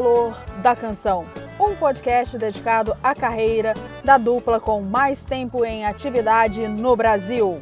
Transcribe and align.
Calor 0.00 0.34
da 0.62 0.74
Canção, 0.74 1.26
um 1.60 1.76
podcast 1.76 2.38
dedicado 2.38 2.96
à 3.02 3.14
carreira 3.14 3.74
da 4.02 4.16
dupla 4.16 4.58
com 4.58 4.80
mais 4.80 5.26
tempo 5.26 5.62
em 5.62 5.84
atividade 5.84 6.66
no 6.66 6.96
Brasil. 6.96 7.60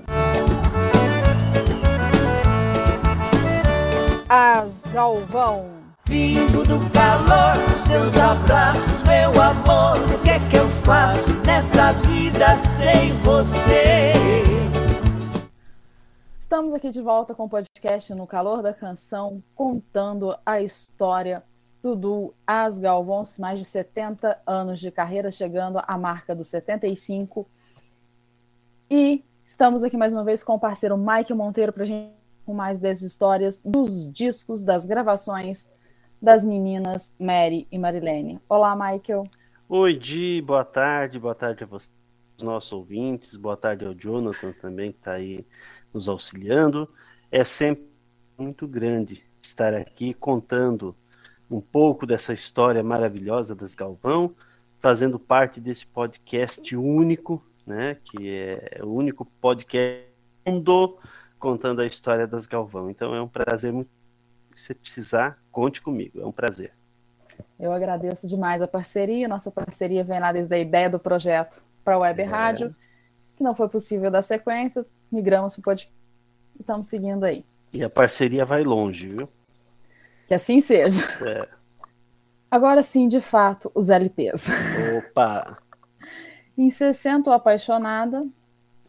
As 4.29 4.85
Galvão. 4.93 5.67
Vivo 6.05 6.63
do 6.63 6.79
calor 6.91 7.57
dos 7.71 7.83
teus 7.89 8.17
abraços, 8.17 9.03
meu 9.03 9.31
amor. 9.43 10.15
O 10.15 10.23
que 10.23 10.31
é 10.31 10.39
que 10.49 10.59
eu 10.59 10.69
faço 10.85 11.35
nesta 11.45 11.91
vida 11.91 12.57
sem 12.61 13.15
você? 13.25 14.13
Estamos 16.39 16.73
aqui 16.73 16.91
de 16.91 17.03
volta 17.03 17.35
com 17.35 17.47
o 17.47 17.49
podcast 17.49 18.15
No 18.15 18.29
Calor 18.29 18.63
da 18.63 18.73
Canção, 18.73 19.43
contando 19.57 20.35
a 20.47 20.63
história 20.63 21.43
do 21.83 21.95
duo 21.95 22.35
As 22.47 22.79
Galvões, 22.79 23.39
mais 23.39 23.59
de 23.59 23.65
70 23.65 24.41
anos 24.47 24.81
de 24.81 24.91
carreira, 24.91 25.31
chegando 25.31 25.81
à 25.87 25.97
marca 25.97 26.35
dos 26.35 26.49
75. 26.49 27.49
E 28.91 29.25
estamos 29.45 29.85
aqui 29.85 29.97
mais 29.97 30.13
uma 30.13 30.25
vez 30.25 30.43
com 30.43 30.55
o 30.55 30.59
parceiro 30.59 30.97
Mike 30.97 31.33
Monteiro 31.35 31.73
para 31.73 31.85
a 31.85 31.87
gente 31.87 32.19
com 32.45 32.55
mais 32.55 32.79
dessas 32.79 33.03
histórias 33.03 33.61
dos 33.63 34.11
discos, 34.11 34.63
das 34.63 34.87
gravações 34.87 35.69
das 36.21 36.45
meninas 36.45 37.15
Mary 37.19 37.69
e 37.71 37.79
Marilene. 37.79 38.41
Olá, 38.49 38.75
Michael. 38.75 39.25
Oi, 39.69 39.95
Di, 39.95 40.43
boa 40.43 40.65
tarde, 40.65 41.19
boa 41.19 41.35
tarde 41.35 41.63
a 41.63 41.67
vocês, 41.67 41.93
nossos 42.41 42.73
ouvintes, 42.73 43.37
boa 43.37 43.57
tarde 43.57 43.85
ao 43.85 43.95
Jonathan 43.95 44.53
também, 44.53 44.93
que 44.93 44.99
está 44.99 45.13
aí 45.13 45.47
nos 45.93 46.09
auxiliando. 46.09 46.89
É 47.31 47.45
sempre 47.45 47.87
muito 48.37 48.67
grande 48.67 49.23
estar 49.43 49.75
aqui 49.75 50.15
contando 50.15 50.97
um 51.51 51.61
pouco 51.61 52.07
dessa 52.07 52.33
história 52.33 52.83
maravilhosa 52.83 53.55
das 53.55 53.75
Galvão, 53.75 54.35
fazendo 54.81 55.19
parte 55.19 55.61
desse 55.61 55.87
podcast 55.87 56.77
único, 56.77 57.43
né, 57.67 57.97
que 58.05 58.31
é 58.31 58.81
o 58.83 58.89
único 58.89 59.25
podcast 59.41 60.07
do 60.45 60.53
mundo 60.53 60.99
contando 61.39 61.81
a 61.81 61.87
história 61.87 62.27
das 62.27 62.47
Galvão. 62.47 62.91
Então 62.91 63.15
é 63.15 63.23
um 63.23 63.29
prazer 63.29 63.73
muito. 63.73 63.91
Se 64.55 64.65
você 64.65 64.75
precisar, 64.75 65.39
conte 65.53 65.81
comigo. 65.81 66.21
É 66.21 66.27
um 66.27 66.33
prazer. 66.33 66.73
Eu 67.59 67.73
agradeço 67.73 68.27
demais 68.27 68.61
a 68.61 68.67
parceria. 68.67 69.29
Nossa 69.29 69.51
parceria 69.51 70.03
vem 70.03 70.19
lá 70.19 70.33
desde 70.33 70.53
a 70.53 70.59
ideia 70.59 70.91
do 70.91 70.99
projeto 70.99 71.61
para 71.85 71.95
a 71.95 71.99
Web 71.99 72.23
é. 72.23 72.25
Rádio, 72.25 72.77
que 73.37 73.43
não 73.43 73.55
foi 73.55 73.69
possível 73.69 74.11
dar 74.11 74.23
sequência. 74.23 74.85
Migramos 75.11 75.55
para 75.55 75.61
o 75.61 75.65
podcast 75.65 75.95
e 76.57 76.61
estamos 76.61 76.87
seguindo 76.89 77.25
aí. 77.25 77.45
E 77.73 77.85
a 77.85 77.91
parceria 77.91 78.45
vai 78.45 78.65
longe, 78.65 79.09
viu? 79.09 79.29
Que 80.29 80.35
assim 80.35 80.61
seja. 80.61 81.03
É. 81.27 81.49
Agora 82.51 82.83
sim, 82.83 83.09
de 83.09 83.21
fato, 83.21 83.73
os 83.75 83.89
LPs. 83.89 84.49
Opa! 84.99 85.57
em 86.57 86.71
60, 86.71 87.33
Apaixonada, 87.33 88.27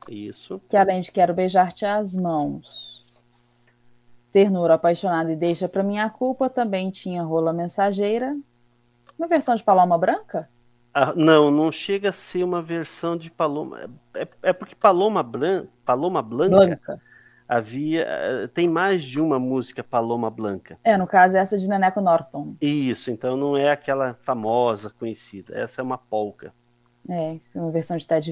isso. 0.09 0.59
Que 0.67 0.75
além 0.75 1.01
de 1.01 1.11
Quero 1.11 1.35
Beijar-te 1.35 1.85
as 1.85 2.15
Mãos, 2.15 3.05
Ternura 4.31 4.73
Apaixonada 4.73 5.31
e 5.31 5.35
Deixa 5.35 5.69
Pra 5.69 5.83
Minha 5.83 6.09
Culpa, 6.09 6.49
também 6.49 6.89
tinha 6.89 7.21
Rola 7.23 7.53
Mensageira. 7.53 8.35
Uma 9.17 9.27
versão 9.27 9.55
de 9.55 9.63
Paloma 9.63 9.97
Branca? 9.97 10.49
Ah, 10.91 11.13
não, 11.15 11.51
não 11.51 11.71
chega 11.71 12.09
a 12.09 12.13
ser 12.13 12.43
uma 12.43 12.61
versão 12.61 13.15
de 13.15 13.29
Paloma. 13.29 13.89
É, 14.15 14.27
é 14.43 14.53
porque 14.53 14.75
Paloma, 14.75 15.21
Bran... 15.21 15.67
Paloma 15.85 16.21
Blanca, 16.21 16.55
Blanca 16.55 17.01
havia. 17.49 18.07
Tem 18.53 18.69
mais 18.69 19.03
de 19.03 19.19
uma 19.19 19.39
música 19.39 19.83
Paloma 19.83 20.29
Blanca. 20.29 20.77
É, 20.83 20.95
no 20.95 21.07
caso, 21.07 21.35
essa 21.35 21.57
de 21.57 21.67
Neneco 21.67 21.99
Norton. 21.99 22.55
Isso, 22.61 23.09
então 23.09 23.35
não 23.35 23.57
é 23.57 23.71
aquela 23.71 24.13
famosa, 24.21 24.91
conhecida. 24.91 25.57
Essa 25.57 25.81
é 25.81 25.83
uma 25.83 25.97
polca. 25.97 26.53
É, 27.09 27.39
uma 27.55 27.71
versão 27.71 27.97
de 27.97 28.05
Ted 28.05 28.31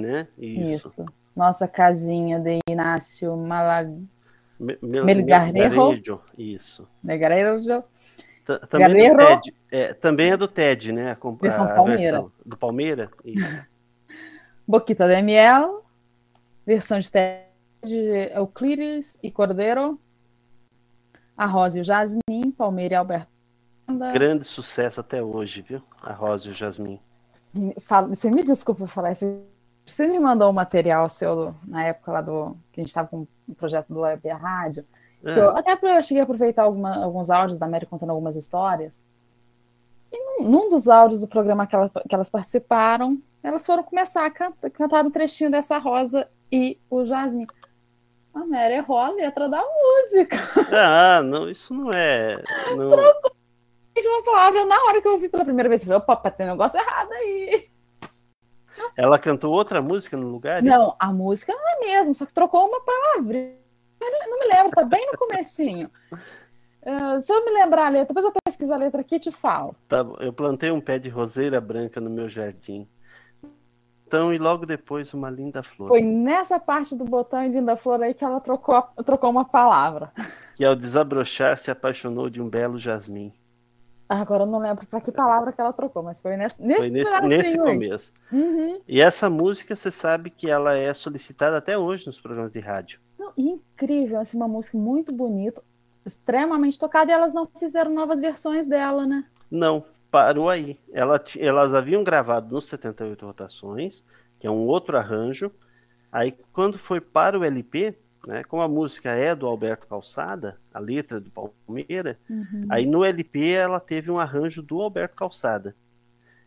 né? 0.00 0.26
Isso. 0.36 0.88
Isso. 0.88 1.06
Nossa 1.36 1.68
casinha 1.68 2.40
de 2.40 2.58
Inácio 2.68 3.36
Malag... 3.36 4.04
Me, 4.58 4.76
Melgarejo. 4.82 6.20
Isso. 6.36 6.88
Melgarejo. 7.00 7.84
Também, 8.68 9.06
é 9.06 9.14
do 9.14 9.16
Ted, 9.18 9.54
é, 9.70 9.94
também 9.94 10.30
é 10.32 10.36
do 10.36 10.48
Ted, 10.48 10.90
né? 10.90 11.12
A, 11.12 11.30
versão 11.40 11.64
a 11.64 11.68
Palmeira. 11.68 12.02
Versão 12.02 12.32
do 12.44 12.56
Palmeira. 12.56 13.10
Isso. 13.24 13.66
Boquita 14.66 15.06
de 15.06 15.22
Miel. 15.22 15.84
Versão 16.66 16.98
de 16.98 17.10
Ted, 17.10 17.47
Euclides 17.82 19.18
e 19.22 19.30
Cordeiro. 19.30 19.98
A 21.36 21.46
Rosa 21.46 21.78
e 21.78 21.80
o 21.80 21.84
Jasmim, 21.84 22.50
Palmeira 22.56 22.94
e 22.94 22.96
Alberto. 22.96 23.28
Grande 24.12 24.44
sucesso 24.44 25.00
até 25.00 25.22
hoje, 25.22 25.62
viu? 25.62 25.82
A 26.02 26.12
Rosa 26.12 26.48
e 26.48 26.50
o 26.50 26.54
Jasmim. 26.54 27.00
Você 28.08 28.30
me 28.30 28.42
desculpa 28.42 28.86
falar 28.86 29.12
isso 29.12 29.24
você 29.90 30.06
me 30.06 30.18
mandou 30.18 30.50
um 30.50 30.52
material 30.52 31.08
seu 31.08 31.54
na 31.66 31.84
época 31.84 32.12
lá 32.12 32.20
do. 32.20 32.56
que 32.72 32.80
a 32.80 32.82
gente 32.82 32.88
estava 32.88 33.08
com 33.08 33.26
o 33.48 33.54
projeto 33.54 33.92
do 33.92 34.00
Web 34.00 34.28
Rádio. 34.28 34.84
É. 35.24 35.38
Eu, 35.38 35.56
até 35.56 35.72
eu 35.72 36.02
cheguei 36.02 36.20
a 36.20 36.24
aproveitar 36.24 36.62
alguma, 36.62 37.02
alguns 37.02 37.30
áudios 37.30 37.58
da 37.58 37.66
Mary 37.66 37.86
contando 37.86 38.10
algumas 38.10 38.36
histórias. 38.36 39.04
E 40.12 40.42
num, 40.42 40.48
num 40.48 40.70
dos 40.70 40.88
áudios 40.88 41.20
do 41.20 41.28
programa 41.28 41.66
que, 41.66 41.74
ela, 41.74 41.90
que, 41.90 42.14
elas 42.14 42.30
participaram, 42.30 43.20
elas 43.42 43.66
foram 43.66 43.82
começar 43.82 44.24
a 44.24 44.30
cantar, 44.30 44.70
cantar 44.70 45.04
um 45.04 45.10
trechinho 45.10 45.50
dessa 45.50 45.78
Rosa 45.78 46.28
e 46.52 46.78
o 46.88 47.04
Jasmine. 47.04 47.46
A 48.38 48.46
Mary 48.46 48.74
errou 48.74 48.98
a 48.98 49.10
letra 49.10 49.48
da 49.48 49.60
música. 49.60 50.36
Ah, 50.72 51.22
não, 51.24 51.50
isso 51.50 51.74
não 51.74 51.90
é. 51.90 52.36
Não... 52.76 52.90
Trocou 52.94 53.32
uma 54.06 54.22
palavra 54.22 54.64
na 54.64 54.80
hora 54.84 55.02
que 55.02 55.08
eu 55.08 55.12
ouvi 55.14 55.28
pela 55.28 55.44
primeira 55.44 55.68
vez. 55.68 55.82
Eu 55.82 55.86
falei, 55.86 56.02
opa, 56.02 56.30
tem 56.30 56.46
um 56.46 56.50
negócio 56.50 56.78
errado 56.78 57.10
aí. 57.14 57.68
Ela 58.96 59.18
cantou 59.18 59.52
outra 59.52 59.82
música 59.82 60.16
no 60.16 60.28
lugar? 60.28 60.62
Não, 60.62 60.94
a 61.00 61.12
música 61.12 61.52
não 61.52 61.68
é 61.68 61.80
mesmo, 61.80 62.14
só 62.14 62.24
que 62.24 62.32
trocou 62.32 62.68
uma 62.68 62.80
palavra. 62.80 63.54
Não 64.00 64.38
me 64.38 64.54
lembro, 64.54 64.70
tá 64.70 64.84
bem 64.84 65.04
no 65.10 65.18
comecinho. 65.18 65.90
Uh, 66.12 67.20
se 67.20 67.32
eu 67.32 67.44
me 67.44 67.50
lembrar 67.50 67.86
a 67.86 67.88
letra, 67.88 68.14
depois 68.14 68.24
eu 68.24 68.32
pesquiso 68.44 68.72
a 68.72 68.76
letra 68.76 69.00
aqui 69.00 69.16
e 69.16 69.20
te 69.20 69.32
falo. 69.32 69.74
Tá. 69.88 70.06
Eu 70.20 70.32
plantei 70.32 70.70
um 70.70 70.80
pé 70.80 70.96
de 71.00 71.08
roseira 71.08 71.60
branca 71.60 72.00
no 72.00 72.08
meu 72.08 72.28
jardim. 72.28 72.88
Então, 74.08 74.32
e 74.32 74.38
logo 74.38 74.64
depois 74.64 75.12
uma 75.12 75.28
linda 75.28 75.62
flor. 75.62 75.88
Foi 75.88 76.00
nessa 76.00 76.58
parte 76.58 76.96
do 76.96 77.04
botão 77.04 77.44
e 77.44 77.48
linda 77.48 77.76
flor 77.76 78.02
aí 78.02 78.14
que 78.14 78.24
ela 78.24 78.40
trocou, 78.40 78.82
trocou 79.04 79.28
uma 79.28 79.44
palavra. 79.44 80.10
Que 80.56 80.64
ao 80.64 80.74
desabrochar 80.74 81.58
se 81.58 81.70
apaixonou 81.70 82.30
de 82.30 82.40
um 82.40 82.48
belo 82.48 82.78
jasmim. 82.78 83.34
Agora 84.08 84.44
eu 84.44 84.46
não 84.46 84.60
lembro 84.60 84.86
para 84.86 85.02
que 85.02 85.12
palavra 85.12 85.52
que 85.52 85.60
ela 85.60 85.74
trocou, 85.74 86.02
mas 86.02 86.22
foi 86.22 86.38
nesse, 86.38 86.62
nesse, 86.62 86.80
foi 86.80 86.90
nesse, 86.90 87.20
nesse 87.20 87.58
começo. 87.58 88.14
Uhum. 88.32 88.80
E 88.88 88.98
essa 88.98 89.28
música, 89.28 89.76
você 89.76 89.90
sabe 89.90 90.30
que 90.30 90.50
ela 90.50 90.74
é 90.74 90.94
solicitada 90.94 91.58
até 91.58 91.76
hoje 91.76 92.06
nos 92.06 92.18
programas 92.18 92.50
de 92.50 92.60
rádio. 92.60 92.98
Não, 93.18 93.30
incrível, 93.36 94.20
assim, 94.20 94.38
uma 94.38 94.48
música 94.48 94.78
muito 94.78 95.12
bonita, 95.12 95.62
extremamente 96.06 96.78
tocada, 96.78 97.10
e 97.10 97.14
elas 97.14 97.34
não 97.34 97.46
fizeram 97.58 97.92
novas 97.92 98.18
versões 98.18 98.66
dela, 98.66 99.04
né? 99.04 99.26
Não, 99.50 99.84
parou 100.10 100.48
aí. 100.48 100.78
Ela, 100.92 101.22
elas 101.38 101.74
haviam 101.74 102.04
gravado 102.04 102.54
nos 102.54 102.64
78 102.66 103.26
rotações, 103.26 104.04
que 104.38 104.46
é 104.46 104.50
um 104.50 104.66
outro 104.66 104.96
arranjo. 104.96 105.50
Aí, 106.10 106.34
quando 106.52 106.78
foi 106.78 107.00
para 107.00 107.38
o 107.38 107.44
LP, 107.44 107.94
né? 108.26 108.42
Como 108.44 108.62
a 108.62 108.68
música 108.68 109.10
é 109.10 109.34
do 109.34 109.46
Alberto 109.46 109.86
Calçada, 109.86 110.58
a 110.72 110.78
letra 110.78 111.20
do 111.20 111.30
Palmeira, 111.30 112.18
uhum. 112.28 112.66
aí 112.68 112.84
no 112.84 113.04
LP 113.04 113.52
ela 113.52 113.80
teve 113.80 114.10
um 114.10 114.18
arranjo 114.18 114.62
do 114.62 114.80
Alberto 114.82 115.14
Calçada. 115.14 115.74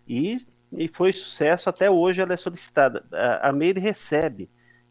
E, 0.07 0.45
e 0.71 0.87
foi 0.87 1.13
sucesso, 1.13 1.69
até 1.69 1.89
hoje 1.89 2.21
ela 2.21 2.33
é 2.33 2.37
solicitada. 2.37 3.03
A, 3.11 3.49
a 3.49 3.53
Meire 3.53 3.79
recebe, 3.79 4.49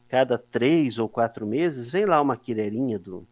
cada 0.09 0.39
três 0.39 0.99
ou 0.99 1.09
quatro 1.09 1.47
meses, 1.47 1.93
vem 1.93 2.07
lá 2.07 2.21
uma 2.21 2.37
quireirinha 2.37 2.99
do, 2.99 3.27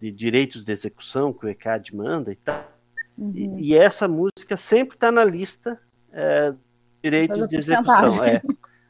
de 0.00 0.10
direitos 0.10 0.64
de 0.64 0.72
execução 0.72 1.32
que 1.32 1.46
o 1.46 1.48
ECAD 1.48 1.94
manda 1.94 2.30
e 2.30 2.36
tal. 2.36 2.79
Uhum. 3.20 3.32
E, 3.34 3.72
e, 3.72 3.78
essa 3.78 4.08
música 4.08 4.56
sempre 4.56 4.96
está 4.96 5.12
na 5.12 5.22
lista 5.22 5.78
é, 6.10 6.54
direitos 7.02 7.46
de 7.48 7.56
execução. 7.56 8.24
É, 8.24 8.40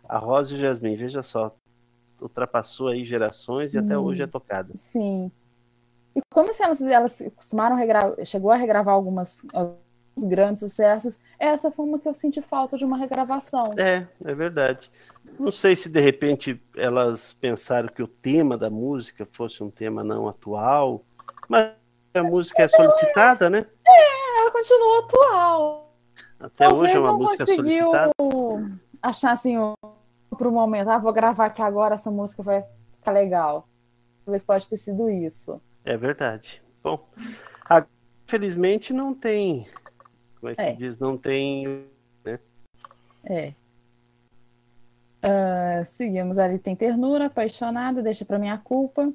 a 0.08 0.18
Rosa 0.18 0.54
e 0.54 0.56
o 0.56 0.60
Jasmine, 0.60 0.94
veja 0.94 1.20
só, 1.20 1.54
ultrapassou 2.20 2.88
aí 2.88 3.04
gerações 3.04 3.74
e 3.74 3.78
hum, 3.78 3.84
até 3.84 3.98
hoje 3.98 4.22
é 4.22 4.26
tocada. 4.28 4.72
Sim. 4.76 5.32
E 6.14 6.20
como 6.32 6.52
se 6.52 6.62
elas, 6.62 6.80
elas 6.82 7.22
costumaram 7.34 7.74
regravar, 7.74 8.24
chegou 8.24 8.52
a 8.52 8.56
regravar 8.56 8.94
algumas 8.94 9.42
os 10.16 10.24
grandes 10.24 10.60
sucessos. 10.60 11.18
Essa 11.38 11.70
foi 11.70 11.84
uma 11.84 11.98
que 11.98 12.08
eu 12.08 12.14
senti 12.14 12.40
falta 12.40 12.76
de 12.76 12.84
uma 12.84 12.96
regravação. 12.96 13.64
É, 13.76 14.06
é 14.24 14.34
verdade. 14.34 14.90
Não 15.38 15.50
sei 15.50 15.74
se 15.74 15.88
de 15.88 16.00
repente 16.00 16.60
elas 16.76 17.32
pensaram 17.32 17.88
que 17.88 18.02
o 18.02 18.08
tema 18.08 18.56
da 18.56 18.70
música 18.70 19.26
fosse 19.32 19.62
um 19.62 19.70
tema 19.70 20.04
não 20.04 20.28
atual, 20.28 21.02
mas 21.48 21.72
a 22.14 22.22
música 22.22 22.62
é 22.62 22.68
solicitada, 22.68 23.48
né? 23.48 23.66
É, 23.86 24.19
ela 24.40 24.50
continua 24.50 24.98
atual. 25.00 25.96
Até 26.38 26.68
Talvez 26.68 26.90
hoje 26.90 26.96
é 26.96 27.00
uma 27.00 27.18
música 27.18 27.46
solicitada. 27.46 28.12
Achar 29.02 29.32
assim, 29.32 29.56
o 29.58 29.74
momento, 30.50 30.88
ah, 30.88 30.98
vou 30.98 31.12
gravar 31.12 31.46
aqui 31.46 31.62
agora, 31.62 31.94
essa 31.94 32.10
música 32.10 32.42
vai 32.42 32.64
ficar 32.94 33.12
legal. 33.12 33.68
Talvez 34.24 34.44
pode 34.44 34.68
ter 34.68 34.76
sido 34.76 35.10
isso. 35.10 35.60
É 35.84 35.96
verdade. 35.96 36.62
Bom, 36.82 37.06
infelizmente 38.24 38.92
não 38.92 39.12
tem. 39.12 39.66
Como 40.38 40.52
é 40.52 40.54
que 40.54 40.62
é. 40.62 40.72
diz? 40.72 40.98
Não 40.98 41.16
tem. 41.16 41.84
Né? 42.24 42.38
É. 43.24 43.54
Uh, 45.22 45.84
seguimos 45.84 46.38
ali, 46.38 46.58
tem 46.58 46.74
ternura, 46.74 47.26
apaixonada, 47.26 48.02
deixa 48.02 48.24
para 48.24 48.38
minha 48.38 48.56
culpa. 48.56 49.12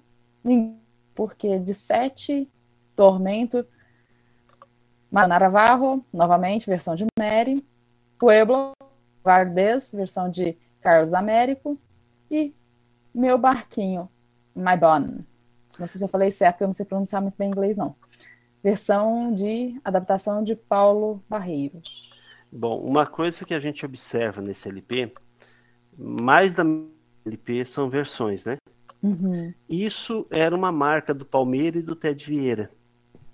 Porque 1.16 1.58
de 1.58 1.74
sete, 1.74 2.48
tormento. 2.96 3.66
Manaravarro, 5.16 6.06
novamente, 6.12 6.70
versão 6.70 6.94
de 6.94 7.06
Mary. 7.18 7.66
Pueblo, 8.20 8.74
Vardes, 9.24 9.94
versão 9.94 10.30
de 10.30 10.58
Carlos 10.82 11.14
Américo. 11.14 11.80
E 12.30 12.54
Meu 13.14 13.38
Barquinho, 13.38 14.10
My 14.54 14.76
Bon. 14.76 15.24
Não 15.80 15.88
sei 15.88 16.00
se 16.00 16.04
eu 16.04 16.10
falei 16.10 16.30
certo, 16.32 16.60
eu 16.60 16.68
não 16.68 16.74
sei 16.74 16.86
pronunciar 16.86 17.22
muito 17.22 17.36
bem 17.38 17.48
inglês, 17.48 17.78
não. 17.78 17.96
Versão 18.62 19.34
de 19.34 19.80
adaptação 19.86 20.44
de 20.44 20.54
Paulo 20.54 21.24
Barreiros. 21.30 22.10
Bom, 22.52 22.78
uma 22.82 23.08
coisa 23.08 23.46
que 23.46 23.54
a 23.54 23.60
gente 23.60 23.86
observa 23.86 24.42
nesse 24.42 24.68
LP 24.68 25.14
mais 25.98 26.54
da 26.54 26.64
LP 27.26 27.64
são 27.64 27.90
versões, 27.90 28.44
né? 28.44 28.58
Uhum. 29.02 29.54
Isso 29.70 30.28
era 30.30 30.54
uma 30.54 30.74
marca 30.74 31.14
do 31.14 31.26
Palmeira 31.26 31.78
e 31.78 31.82
do 31.82 31.96
Ted 31.96 32.26
Vieira, 32.26 32.70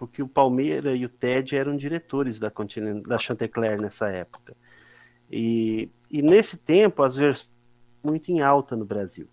porque 0.02 0.24
o 0.24 0.28
Palmeira 0.28 0.96
e 0.96 1.06
o 1.06 1.10
Ted 1.10 1.56
eram 1.56 1.78
diretores 1.78 2.40
da, 2.40 2.52
da 3.06 3.20
Chantecler 3.20 3.80
nessa 3.80 4.10
época. 4.10 4.58
E, 5.32 5.92
e 6.10 6.24
nesse 6.24 6.58
tempo, 6.58 7.04
as 7.04 7.16
versões 7.16 7.52
muito 8.04 8.32
em 8.32 8.42
alta 8.42 8.76
no 8.76 8.84
Brasil. 8.84 9.28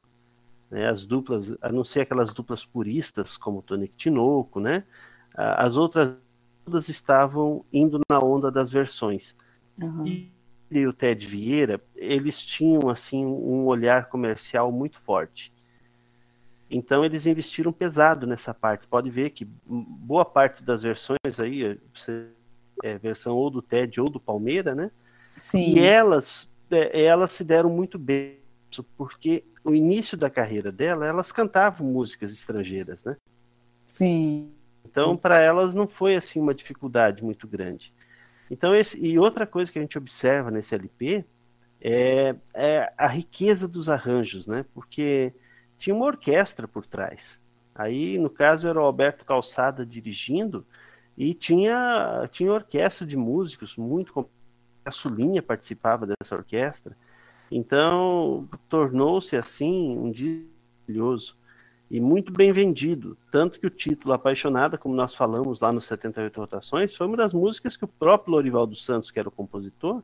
Né? 0.70 0.87
As 0.87 1.06
duplas, 1.06 1.56
a 1.62 1.73
não 1.73 1.82
ser 1.82 2.03
aquelas 2.03 2.35
duplas 2.35 2.67
puristas, 2.67 3.38
como 3.38 3.62
Tonic 3.62 3.97
Tinoco, 3.97 4.61
né? 4.61 4.85
As 5.32 5.75
outras 5.75 6.12
todas 6.67 6.91
estavam 6.91 7.64
indo 7.73 7.99
na 8.06 8.19
onda 8.19 8.50
das 8.50 8.71
versões. 8.71 9.35
Uhum. 9.81 10.06
E 10.06 10.31
e 10.71 10.87
o 10.87 10.93
Ted 10.93 11.26
Vieira, 11.26 11.81
eles 11.97 12.43
tinham 12.43 12.91
assim 12.91 13.25
um 13.25 13.64
olhar 13.64 14.11
comercial 14.11 14.71
muito 14.71 15.00
forte. 15.00 15.50
Então 16.70 17.05
eles 17.05 17.26
investiram 17.26 17.73
pesado 17.73 18.26
nessa 18.26 18.53
parte. 18.53 18.87
Pode 18.87 19.11
ver 19.11 19.31
que 19.31 19.44
boa 19.67 20.25
parte 20.25 20.62
das 20.62 20.82
versões 20.82 21.41
aí, 21.41 21.79
é 22.82 22.99
versão 22.99 23.37
ou 23.37 23.50
do 23.50 23.62
Ted 23.62 24.00
ou 24.00 24.11
do 24.11 24.20
Palmeira, 24.20 24.75
né? 24.75 24.91
Sim. 25.38 25.75
E 25.75 25.79
elas, 25.79 26.49
é, 26.70 27.05
elas 27.05 27.32
se 27.32 27.43
deram 27.44 27.70
muito 27.70 27.99
bem, 27.99 28.38
porque 28.97 29.44
o 29.65 29.75
início 29.75 30.17
da 30.17 30.29
carreira 30.29 30.70
dela, 30.70 31.06
elas 31.06 31.32
cantavam 31.32 31.87
músicas 31.87 32.32
estrangeiras, 32.32 33.05
né? 33.05 33.17
Sim. 33.87 34.50
Então 34.85 35.17
para 35.17 35.41
elas 35.41 35.75
não 35.75 35.88
foi 35.88 36.17
assim 36.17 36.41
uma 36.41 36.55
dificuldade 36.55 37.25
muito 37.25 37.49
grande. 37.49 37.94
Então, 38.50 38.75
esse, 38.75 38.99
e 38.99 39.19
outra 39.19 39.47
coisa 39.47 39.71
que 39.71 39.79
a 39.79 39.82
gente 39.82 39.99
observa 39.99 40.50
nesse 40.50 40.75
LP 40.75 41.25
é, 41.81 42.35
é, 42.55 42.93
a 42.97 43.06
riqueza 43.06 43.69
dos 43.69 43.88
arranjos, 43.88 44.47
né? 44.47 44.64
Porque 44.75 45.32
tinha 45.79 45.95
uma 45.95 46.07
orquestra 46.07 46.69
por 46.69 46.85
trás. 46.85 47.41
Aí, 47.75 48.19
no 48.19 48.29
caso, 48.29 48.67
era 48.67 48.81
o 48.81 48.85
Alberto 48.85 49.25
Calçada 49.25 49.87
dirigindo 49.87 50.67
e 51.17 51.33
tinha, 51.33 52.29
tinha 52.31 52.53
orquestra 52.53 53.07
de 53.07 53.17
músicos 53.17 53.77
muito. 53.77 54.29
A 54.85 54.91
Sulinha 54.91 55.43
participava 55.43 56.07
dessa 56.07 56.35
orquestra. 56.35 56.97
Então, 57.51 58.49
tornou-se 58.69 59.37
assim 59.37 59.97
um 59.97 60.11
dia 60.11 60.45
maravilhoso 60.89 61.37
e 61.91 62.01
muito 62.01 62.33
bem 62.33 62.53
vendido. 62.53 63.17
Tanto 63.31 63.61
que 63.61 63.67
o 63.67 63.71
título 63.71 64.13
Apaixonada, 64.13 64.77
como 64.77 64.95
nós 64.95 65.15
falamos 65.15 65.61
lá 65.61 65.73
nos 65.73 65.85
78 65.85 66.39
Rotações, 66.39 66.95
foi 66.95 67.07
uma 67.07 67.17
das 67.17 67.33
músicas 67.33 67.77
que 67.77 67.85
o 67.85 67.89
próprio 67.89 68.33
Lorival 68.33 68.67
dos 68.67 68.85
Santos, 68.85 69.11
que 69.11 69.19
era 69.19 69.29
o 69.29 69.33
compositor, 69.33 70.03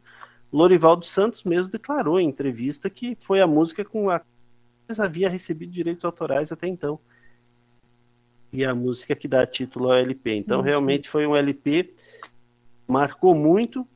Lorival 0.53 0.97
dos 0.97 1.11
Santos 1.11 1.43
mesmo 1.44 1.73
declarou 1.73 2.20
em 2.20 2.29
entrevista 2.29 2.88
que 2.88 3.17
foi 3.20 3.41
a 3.41 3.47
música 3.47 3.85
com 3.85 4.09
a 4.09 4.20
havia 4.98 5.28
recebido 5.28 5.72
direitos 5.72 6.04
autorais 6.04 6.52
até 6.52 6.66
então. 6.66 6.98
E 8.52 8.64
a 8.64 8.75
música 8.75 9.14
que 9.16 9.26
dá 9.26 9.46
título 9.46 9.90
ao 9.90 9.98
LP. 9.98 10.36
Então, 10.36 10.58
uhum. 10.58 10.64
realmente 10.64 11.08
foi 11.08 11.26
um 11.26 11.34
LP 11.34 11.94
marcou 12.86 13.34
muito. 13.34 13.86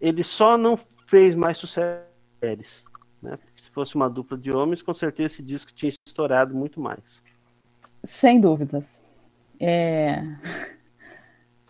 Ele 0.00 0.24
só 0.24 0.56
não 0.56 0.76
fez 1.06 1.34
mais 1.34 1.58
sucesso 1.58 2.10
mulheres. 2.40 2.84
Né? 3.22 3.38
se 3.54 3.70
fosse 3.70 3.94
uma 3.96 4.08
dupla 4.08 4.38
de 4.38 4.50
homens, 4.50 4.80
com 4.80 4.94
certeza 4.94 5.34
esse 5.34 5.42
disco 5.42 5.70
tinha 5.74 5.92
estourado 6.06 6.54
muito 6.54 6.80
mais. 6.80 7.22
Sem 8.02 8.40
dúvidas. 8.40 9.02
É, 9.58 10.24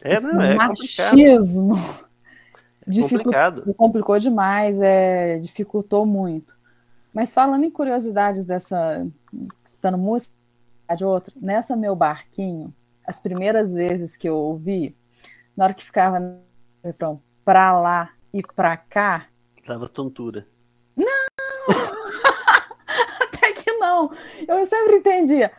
é, 0.00 0.20
não, 0.20 0.40
é 0.40 0.54
machismo 0.54 1.74
complicado. 3.02 3.74
complicou 3.74 4.18
demais, 4.18 4.80
é, 4.80 5.38
dificultou 5.38 6.06
muito. 6.06 6.56
Mas 7.12 7.34
falando 7.34 7.64
em 7.64 7.70
curiosidades 7.70 8.44
dessa, 8.44 9.06
estando 9.66 9.98
música 9.98 10.34
de 10.96 11.04
outra, 11.04 11.32
nessa 11.36 11.76
meu 11.76 11.94
barquinho, 11.96 12.74
as 13.06 13.18
primeiras 13.18 13.72
vezes 13.72 14.16
que 14.16 14.28
eu 14.28 14.36
ouvi, 14.36 14.96
na 15.56 15.64
hora 15.64 15.74
que 15.74 15.84
ficava 15.84 16.20
no 16.20 16.40
refrão 16.82 17.20
pra 17.44 17.78
lá 17.78 18.10
e 18.32 18.42
pra 18.42 18.76
cá, 18.76 19.26
dava 19.66 19.88
tontura. 19.88 20.46
Não! 20.96 21.06
Até 23.22 23.52
que 23.52 23.70
não. 23.74 24.10
Eu 24.46 24.66
sempre 24.66 24.96
entendia 24.96 25.52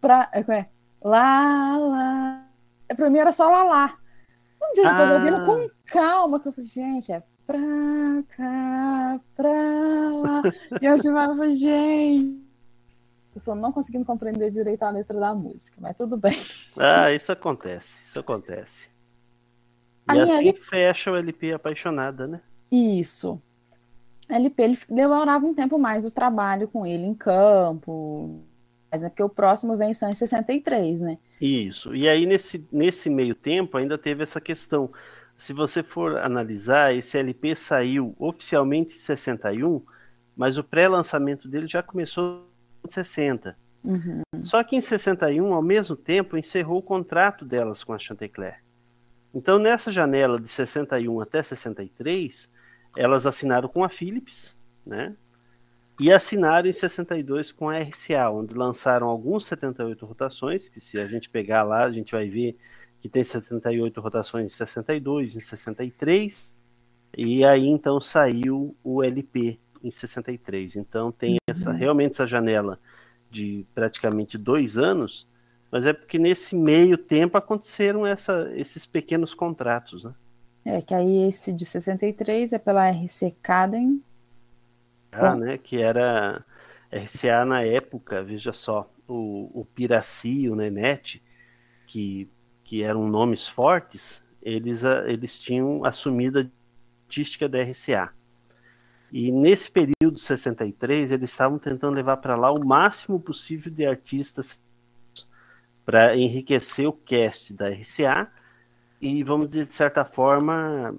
pra. 0.00 0.28
É, 0.32 0.40
é, 0.40 0.66
lá, 1.02 1.76
lá. 1.78 2.46
Pra 2.94 3.08
mim 3.08 3.18
era 3.18 3.32
só 3.32 3.50
lá, 3.50 3.64
lá. 3.64 3.98
Um 4.62 4.74
dia 4.74 4.84
depois 4.84 5.10
ah. 5.10 5.14
ouvindo 5.14 5.46
com 5.46 5.70
calma, 5.86 6.40
que 6.40 6.48
eu 6.48 6.52
falei, 6.52 6.70
gente, 6.70 7.12
é 7.12 7.22
pra 7.46 7.58
cá, 8.36 9.03
lá. 10.24 10.42
e 10.80 10.86
assim 10.86 11.12
vai, 11.12 11.52
gente. 11.52 12.44
Eu 13.34 13.40
só 13.40 13.54
não 13.54 13.72
conseguindo 13.72 14.04
compreender 14.04 14.50
direito 14.50 14.82
a 14.84 14.90
letra 14.90 15.18
da 15.18 15.34
música, 15.34 15.76
mas 15.80 15.96
tudo 15.96 16.16
bem. 16.16 16.36
Ah, 16.76 17.12
isso 17.12 17.32
acontece, 17.32 18.02
isso 18.02 18.18
acontece. 18.18 18.90
E 20.12 20.20
assim 20.20 20.54
fecha 20.54 21.10
o 21.10 21.16
LP 21.16 21.52
apaixonada, 21.52 22.26
né? 22.26 22.40
Isso. 22.70 23.40
LP 24.28 24.62
ele 24.62 24.78
demorava 24.88 25.44
um 25.44 25.54
tempo 25.54 25.78
mais 25.78 26.04
o 26.04 26.10
trabalho 26.10 26.68
com 26.68 26.86
ele 26.86 27.04
em 27.04 27.14
campo, 27.14 28.40
mas 28.90 29.02
é 29.02 29.08
porque 29.08 29.22
o 29.22 29.28
próximo 29.28 29.76
vem 29.76 29.92
só 29.92 30.08
em 30.08 30.14
63, 30.14 31.00
né? 31.00 31.18
Isso. 31.40 31.94
E 31.94 32.08
aí, 32.08 32.26
nesse, 32.26 32.66
nesse 32.70 33.10
meio 33.10 33.34
tempo, 33.34 33.76
ainda 33.76 33.98
teve 33.98 34.22
essa 34.22 34.40
questão. 34.40 34.90
Se 35.36 35.52
você 35.52 35.82
for 35.82 36.18
analisar, 36.18 36.94
esse 36.94 37.18
LP 37.18 37.56
saiu 37.56 38.14
oficialmente 38.18 38.94
em 38.94 38.98
61, 38.98 39.82
mas 40.36 40.58
o 40.58 40.64
pré-lançamento 40.64 41.48
dele 41.48 41.66
já 41.66 41.82
começou 41.82 42.48
em 42.84 42.90
60. 42.90 43.56
Uhum. 43.84 44.22
Só 44.42 44.62
que 44.64 44.76
em 44.76 44.80
61, 44.80 45.52
ao 45.52 45.62
mesmo 45.62 45.94
tempo, 45.94 46.36
encerrou 46.36 46.78
o 46.78 46.82
contrato 46.82 47.44
delas 47.44 47.84
com 47.84 47.92
a 47.92 47.98
Chantecler. 47.98 48.62
Então, 49.34 49.58
nessa 49.58 49.90
janela 49.90 50.40
de 50.40 50.48
61 50.48 51.20
até 51.20 51.42
63, 51.42 52.50
elas 52.96 53.26
assinaram 53.26 53.68
com 53.68 53.84
a 53.84 53.88
Philips, 53.88 54.56
né? 54.86 55.14
E 56.00 56.12
assinaram 56.12 56.68
em 56.68 56.72
62 56.72 57.52
com 57.52 57.68
a 57.68 57.78
RCA, 57.78 58.30
onde 58.30 58.54
lançaram 58.54 59.08
alguns 59.08 59.46
78 59.46 60.04
rotações, 60.06 60.68
que 60.68 60.80
se 60.80 60.98
a 60.98 61.06
gente 61.06 61.28
pegar 61.28 61.62
lá, 61.62 61.84
a 61.84 61.92
gente 61.92 62.12
vai 62.12 62.28
ver 62.28 62.56
que 63.00 63.08
tem 63.08 63.22
78 63.22 64.00
rotações 64.00 64.46
em 64.46 64.54
62, 64.54 65.36
em 65.36 65.40
63, 65.40 66.56
e 67.16 67.44
aí 67.44 67.66
então 67.66 68.00
saiu 68.00 68.74
o 68.82 69.04
LP 69.04 69.60
em 69.84 69.90
63. 69.90 70.76
Então 70.76 71.12
tem 71.12 71.32
uhum. 71.32 71.38
essa 71.46 71.72
realmente 71.72 72.12
essa 72.12 72.26
janela 72.26 72.78
de 73.30 73.66
praticamente 73.74 74.38
dois 74.38 74.78
anos, 74.78 75.28
mas 75.70 75.86
é 75.86 75.92
porque 75.92 76.18
nesse 76.18 76.56
meio 76.56 76.96
tempo 76.96 77.36
aconteceram 77.36 78.06
essa, 78.06 78.50
esses 78.54 78.86
pequenos 78.86 79.34
contratos, 79.34 80.04
né? 80.04 80.14
É, 80.64 80.80
que 80.80 80.94
aí 80.94 81.28
esse 81.28 81.52
de 81.52 81.66
63 81.66 82.54
é 82.54 82.58
pela 82.58 82.90
RC 82.90 83.36
Caden. 83.42 84.02
Ah, 85.12 85.36
né? 85.36 85.58
Que 85.58 85.82
era 85.82 86.42
RCA 86.90 87.44
na 87.44 87.62
época, 87.62 88.22
veja 88.22 88.52
só, 88.52 88.90
o, 89.06 89.50
o 89.52 89.64
Piraci, 89.64 90.48
o 90.48 90.54
Nenete, 90.54 91.22
que, 91.86 92.30
que 92.62 92.82
eram 92.82 93.06
nomes 93.06 93.46
fortes, 93.46 94.24
eles, 94.42 94.82
eles 95.06 95.40
tinham 95.40 95.84
assumido 95.84 96.38
a 96.38 96.46
artística 97.04 97.48
da 97.48 97.62
RCA. 97.62 98.12
E 99.16 99.30
nesse 99.30 99.70
período 99.70 100.18
63, 100.18 101.12
eles 101.12 101.30
estavam 101.30 101.56
tentando 101.56 101.94
levar 101.94 102.16
para 102.16 102.34
lá 102.34 102.50
o 102.50 102.66
máximo 102.66 103.20
possível 103.20 103.70
de 103.70 103.86
artistas 103.86 104.60
para 105.86 106.16
enriquecer 106.16 106.88
o 106.88 106.92
cast 106.92 107.54
da 107.54 107.68
RCA 107.68 108.28
e, 109.00 109.22
vamos 109.22 109.46
dizer, 109.46 109.66
de 109.66 109.72
certa 109.72 110.04
forma, 110.04 110.96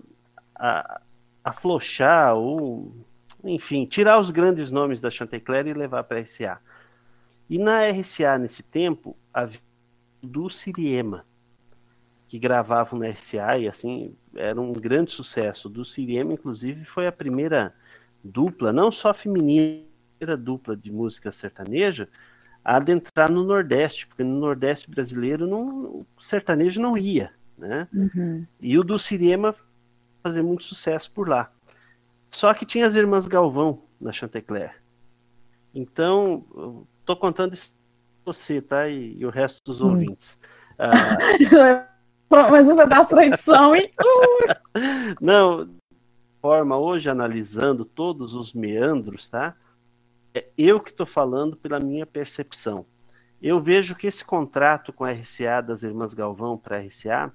a, 0.55 1.01
aflochar 1.43 2.36
ou, 2.36 2.95
enfim, 3.43 3.86
tirar 3.86 4.17
os 4.17 4.31
grandes 4.31 4.72
nomes 4.72 5.01
da 5.01 5.12
Chantecler 5.12 5.67
e 5.67 5.74
levar 5.74 6.05
para 6.05 6.19
a 6.19 6.22
RCA. 6.22 6.62
E 7.50 7.57
na 7.57 7.86
RCA, 7.89 8.38
nesse 8.38 8.63
tempo, 8.63 9.17
havia 9.34 9.60
do 10.24 10.50
Siriema, 10.50 11.25
que 12.29 12.39
gravavam 12.39 12.98
na 12.98 13.10
RCA 13.10 13.57
e, 13.57 13.67
assim, 13.67 14.15
era 14.34 14.60
um 14.62 14.72
grande 14.72 15.12
sucesso. 15.12 15.67
Do 15.67 15.84
Siriema, 15.84 16.31
inclusive, 16.31 16.86
foi 16.86 17.07
a 17.07 17.12
primeira 17.12 17.75
dupla, 18.25 18.74
não 18.74 18.91
só 18.91 19.13
feminina, 19.13 19.86
dupla 20.38 20.75
de 20.75 20.91
música 20.91 21.32
sertaneja, 21.32 22.10
a 22.63 22.77
adentrar 22.77 23.32
no 23.32 23.44
Nordeste, 23.44 24.08
porque 24.08 24.24
no 24.24 24.39
Nordeste 24.39 24.89
brasileiro 24.89 25.46
não, 25.46 25.86
o 25.86 26.05
sertanejo 26.20 26.82
não 26.82 26.98
ia, 26.98 27.32
né? 27.58 27.88
Uhum. 27.94 28.46
E 28.60 28.77
o 28.77 28.84
do 28.84 28.98
Siriema 28.98 29.55
fazer 30.24 30.41
muito 30.41 30.63
sucesso 30.63 31.12
por 31.12 31.29
lá. 31.29 31.51
Só 32.29 32.53
que 32.53 32.65
tinha 32.65 32.88
as 32.88 32.96
irmãs 32.96 33.27
Galvão 33.27 33.84
na 34.01 34.12
Chantecler. 34.12 34.82
Então, 35.74 36.86
tô 37.05 37.15
contando 37.15 37.53
isso 37.53 37.70
pra 38.24 38.34
você, 38.34 38.62
tá? 38.62 38.88
E, 38.89 39.15
e 39.20 39.25
o 39.25 39.29
resto 39.29 39.62
dos 39.63 39.82
hum. 39.82 39.89
ouvintes. 39.89 40.39
Ah... 40.77 41.88
Mais 42.29 42.67
um 42.67 42.75
pedaço 42.75 43.15
da 43.15 43.25
edição, 43.25 43.74
hein? 43.74 43.89
não, 45.22 45.70
forma 46.46 46.78
hoje 46.78 47.10
analisando 47.10 47.84
todos 47.84 48.36
os 48.36 48.54
meandros, 48.54 49.28
tá? 49.28 49.56
É 50.32 50.48
eu 50.56 50.80
que 50.80 50.92
estou 50.92 51.04
falando 51.04 51.58
pela 51.58 51.80
minha 51.80 52.06
percepção. 52.06 52.86
Eu 53.42 53.60
vejo 53.60 53.96
que 53.96 54.06
esse 54.06 54.24
contrato 54.24 54.94
com 54.94 55.04
a 55.04 55.12
RCA 55.12 55.60
das 55.66 55.82
Irmãs 55.82 56.14
Galvão 56.14 56.56
para 56.56 56.78
a 56.78 56.82
RCA, 56.82 57.34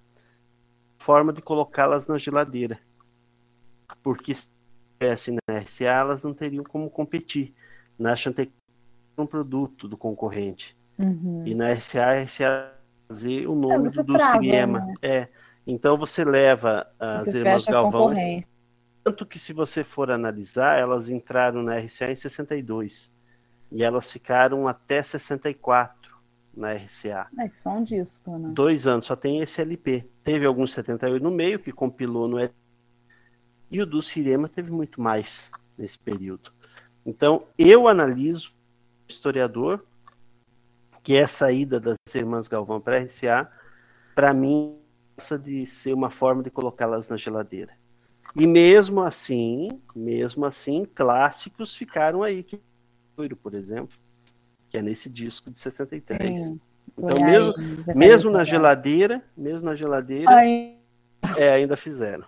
forma 0.97 1.33
de 1.33 1.43
colocá-las 1.43 2.07
na 2.07 2.19
geladeira. 2.19 2.79
Porque 4.01 4.33
se 4.33 4.53
estivessem 4.93 5.39
na 5.49 5.59
RCA, 5.59 5.87
elas 5.87 6.23
não 6.23 6.33
teriam 6.33 6.63
como 6.63 6.89
competir. 6.89 7.53
Na 7.99 8.15
Chantec 8.15 8.53
um 9.19 9.27
produto 9.27 9.89
do 9.89 9.97
concorrente. 9.97 10.79
Uhum. 10.97 11.43
E 11.45 11.53
na 11.53 11.73
RCA, 11.73 12.23
RCA 12.23 12.73
fazer 13.09 13.49
o 13.49 13.57
nome 13.57 13.89
é, 13.89 14.03
do 14.05 14.15
trava, 14.15 14.41
cinema. 14.41 14.79
Né? 14.79 14.95
É. 15.03 15.29
Então 15.67 15.99
você 15.99 16.25
leva 16.25 16.87
as 16.97 17.25
você 17.25 17.39
Irmãs 17.39 17.65
Galvão. 17.65 18.13
Tanto 19.03 19.25
que 19.25 19.39
se 19.39 19.53
você 19.53 19.83
for 19.83 20.11
analisar, 20.11 20.79
elas 20.79 21.09
entraram 21.09 21.63
na 21.63 21.77
RCA 21.79 22.11
em 22.11 22.15
62 22.15 23.13
e 23.73 23.83
elas 23.83 24.13
ficaram 24.13 24.69
até 24.69 25.03
64 25.03 26.19
na 26.55 26.73
RCA. 26.75 27.29
É 27.39 27.49
que 27.49 27.59
só 27.59 27.71
um 27.71 27.85
disco, 27.85 28.37
né? 28.37 28.51
Dois 28.53 28.87
anos, 28.87 29.07
só 29.07 29.17
tem 29.17 29.41
esse 29.41 29.61
LP. 29.61 30.07
Teve 30.23 30.45
alguns 30.45 30.73
78 30.73 31.23
no 31.23 31.31
meio, 31.31 31.59
que 31.59 31.73
compilou 31.73 32.29
no 32.29 32.39
LP. 32.39 32.55
E 33.71 33.81
o 33.81 33.87
do 33.87 34.03
Cirema 34.03 34.49
teve 34.49 34.71
muito 34.71 35.01
mais 35.01 35.51
nesse 35.79 35.99
período. 35.99 36.53
Então, 37.07 37.45
eu 37.57 37.89
analiso, 37.89 38.53
historiador, 39.09 39.85
que 41.03 41.17
é 41.17 41.23
a 41.23 41.29
saída 41.29 41.81
das 41.81 41.97
irmãs 42.15 42.49
Galvão 42.49 42.81
para 42.81 42.97
a 42.97 43.01
RCA, 43.01 43.51
para 44.15 44.35
mim, 44.35 44.77
essa 45.17 45.39
de 45.39 45.65
ser 45.65 45.95
uma 45.95 46.11
forma 46.11 46.43
de 46.43 46.51
colocá-las 46.51 47.09
na 47.09 47.17
geladeira. 47.17 47.80
E 48.37 48.47
mesmo 48.47 49.01
assim, 49.03 49.81
mesmo 49.95 50.45
assim, 50.45 50.85
clássicos 50.85 51.77
ficaram 51.77 52.23
aí, 52.23 52.43
que 52.43 52.61
por 53.43 53.55
exemplo, 53.55 53.99
que 54.69 54.79
é 54.79 54.83
nesse 54.83 55.11
disco 55.11 55.51
de 55.51 55.59
63. 55.59 56.39
Sim. 56.39 56.61
Então, 56.97 57.21
mesmo, 57.25 57.55
mesmo 57.95 58.31
na 58.31 58.45
geladeira, 58.45 59.23
mesmo 59.37 59.69
na 59.69 59.75
geladeira, 59.75 60.31
é, 61.37 61.53
ainda 61.53 61.77
fizeram. 61.77 62.25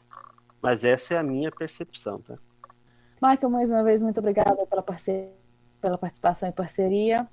Mas 0.61 0.85
essa 0.85 1.15
é 1.15 1.19
a 1.19 1.23
minha 1.23 1.51
percepção, 1.51 2.21
tá? 2.21 2.39
Michael, 3.21 3.51
mais 3.51 3.71
uma 3.71 3.83
vez, 3.85 4.03
muito 4.03 4.19
obrigada 4.19 4.67
pela, 4.67 4.83
parceria, 4.83 5.31
pela 5.81 5.99
participação 5.99 6.49
e 6.49 6.53
parceria. 6.53 7.29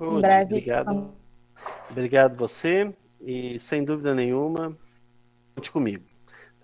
em 0.00 0.20
breve. 0.20 0.54
Obrigado. 0.54 1.12
Obrigado 1.90 2.36
você. 2.36 2.94
E 3.20 3.58
sem 3.58 3.84
dúvida 3.84 4.14
nenhuma, 4.14 4.76
conte 5.54 5.70
comigo. 5.70 6.04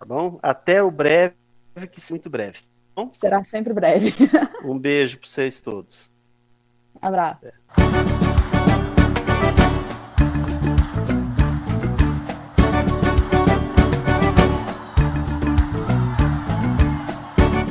Tá 0.05 0.09
bom? 0.09 0.39
Até 0.43 0.83
o 0.83 0.91
breve, 0.91 1.35
que 1.91 1.99
muito 2.11 2.29
breve. 2.29 2.59
Tá 2.59 2.67
bom? 2.95 3.09
Será 3.11 3.43
sempre 3.43 3.73
breve. 3.73 4.13
um 4.63 4.79
beijo 4.79 5.19
para 5.19 5.27
vocês 5.27 5.63
todos. 5.63 6.11
Abraço. 7.01 7.47
É. 7.47 7.53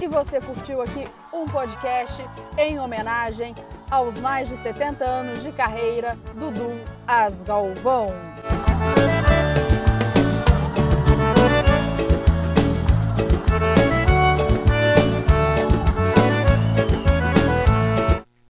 E 0.03 0.07
você 0.07 0.41
curtiu 0.41 0.81
aqui 0.81 1.05
um 1.31 1.45
podcast 1.45 2.25
em 2.57 2.79
homenagem 2.79 3.53
aos 3.91 4.17
mais 4.17 4.49
de 4.49 4.57
70 4.57 5.05
anos 5.05 5.43
de 5.43 5.51
carreira 5.51 6.17
do 6.33 6.49
Dudu 6.49 6.81
As 7.05 7.43
Galvão. 7.43 8.32